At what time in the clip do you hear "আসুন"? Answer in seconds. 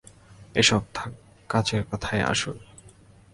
2.23-2.57